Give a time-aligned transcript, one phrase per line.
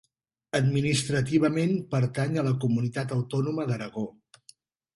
[0.59, 4.11] Administrativament pertany a la comunitat autònoma d'Aragó.